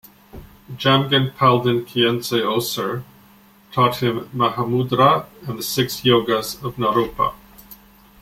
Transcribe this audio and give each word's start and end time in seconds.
Jamgon 0.77 1.29
Palden 1.35 1.85
Kyentse 1.85 2.43
Oser 2.43 3.03
taught 3.71 3.97
him 4.01 4.31
Mahamudra 4.33 5.27
and 5.47 5.59
the 5.59 5.63
Six 5.63 5.97
Yogas 6.01 6.59
of 6.63 6.77
Naropa. 6.77 7.35